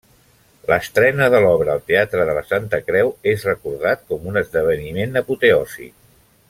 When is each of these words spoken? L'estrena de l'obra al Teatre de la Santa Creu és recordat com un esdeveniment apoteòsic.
L'estrena 0.69 1.27
de 1.33 1.41
l'obra 1.43 1.75
al 1.75 1.83
Teatre 1.91 2.25
de 2.31 2.35
la 2.39 2.43
Santa 2.53 2.81
Creu 2.89 3.13
és 3.35 3.47
recordat 3.53 4.05
com 4.13 4.29
un 4.33 4.43
esdeveniment 4.45 5.25
apoteòsic. 5.27 5.97